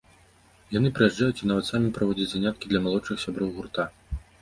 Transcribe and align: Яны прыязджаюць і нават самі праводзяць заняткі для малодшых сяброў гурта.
Яны 0.77 0.91
прыязджаюць 0.99 1.41
і 1.45 1.49
нават 1.53 1.69
самі 1.71 1.93
праводзяць 1.99 2.29
заняткі 2.35 2.65
для 2.75 2.85
малодшых 2.89 3.17
сяброў 3.29 3.57
гурта. 3.61 3.91